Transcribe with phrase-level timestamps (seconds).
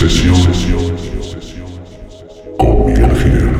[0.00, 0.34] Sesión
[2.56, 3.50] con Miguel Gil.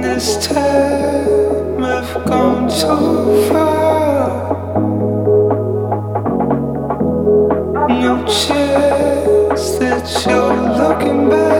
[0.00, 2.94] This time I've gone so
[3.48, 4.54] far.
[7.88, 11.53] No chance that you're looking back.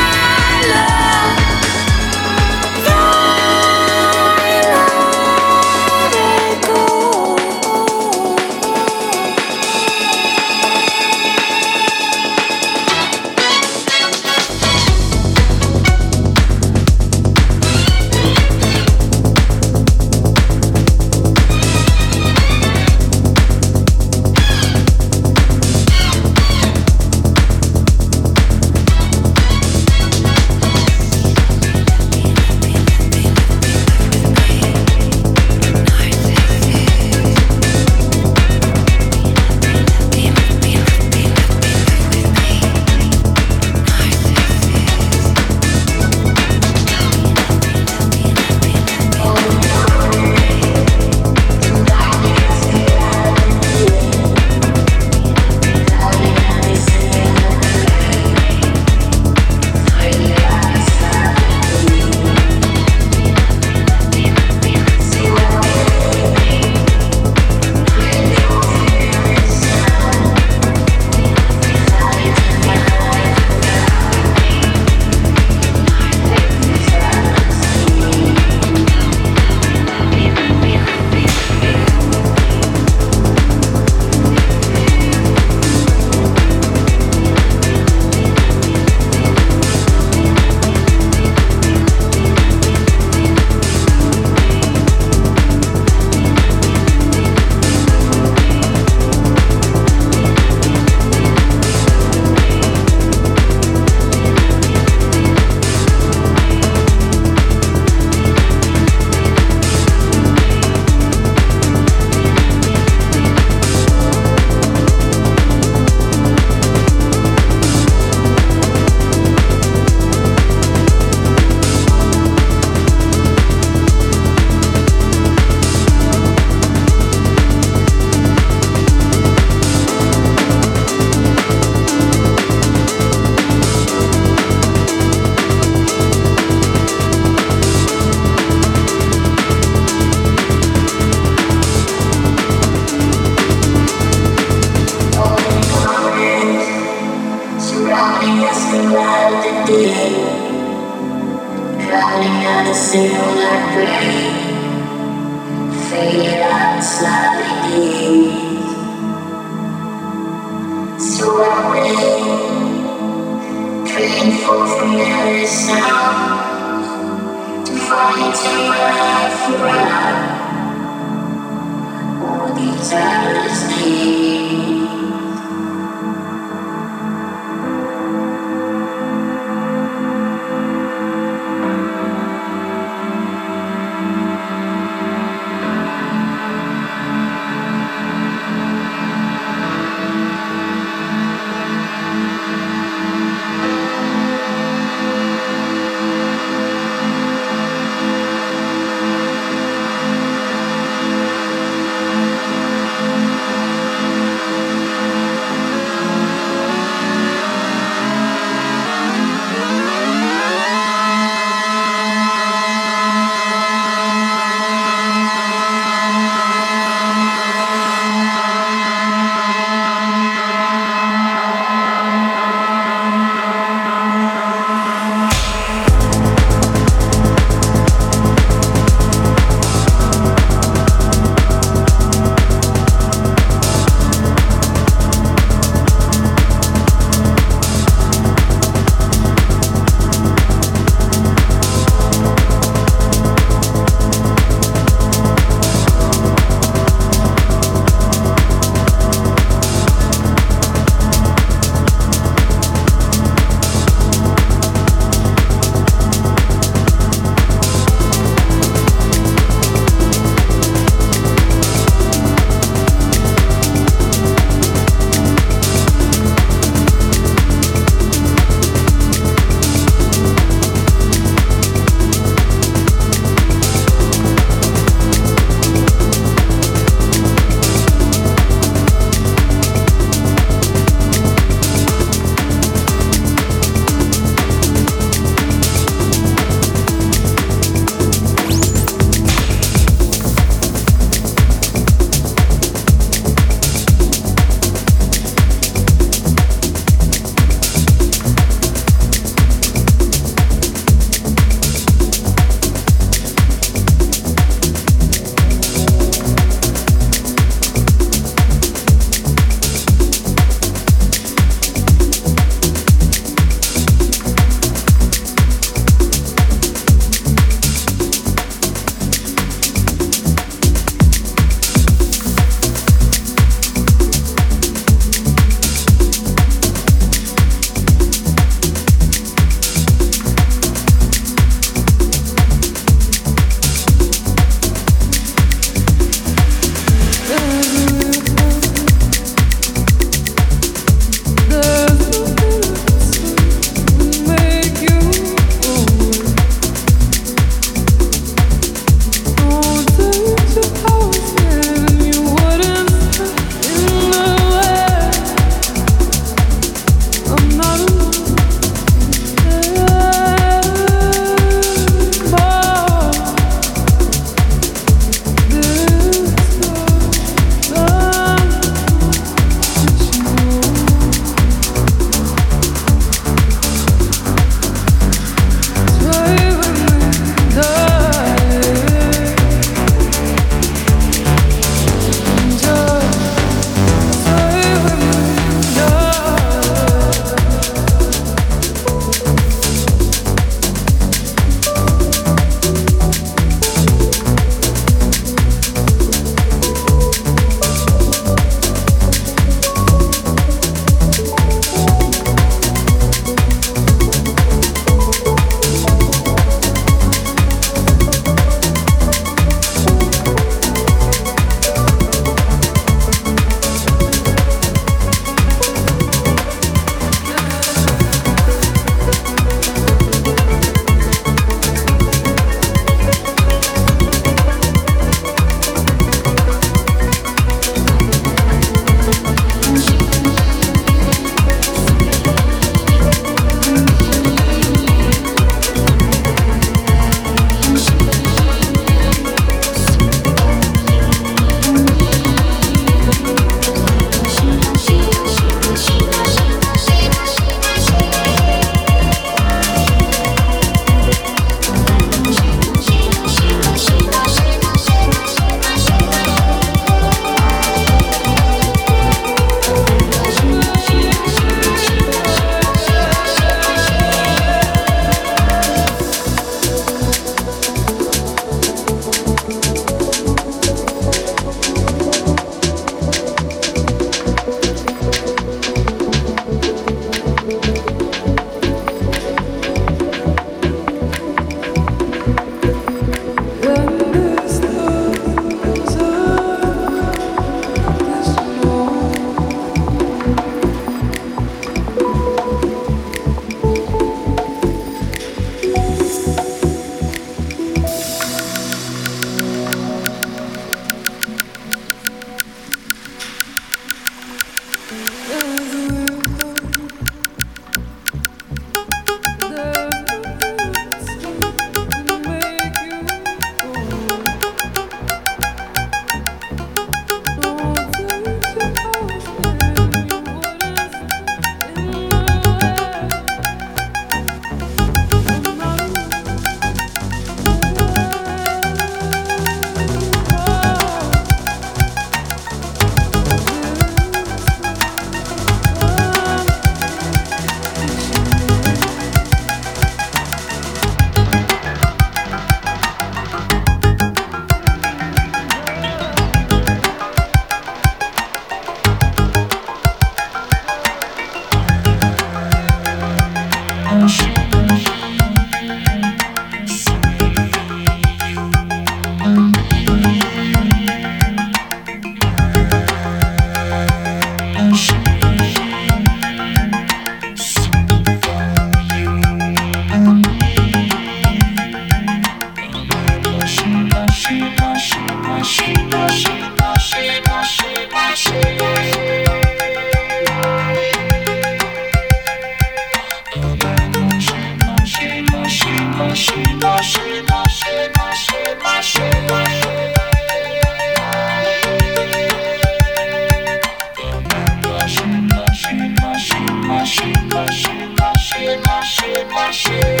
[596.71, 600.00] Machine, machine, machine, machine, machine.